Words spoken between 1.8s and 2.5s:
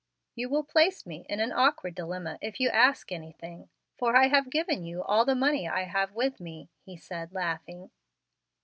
dilemma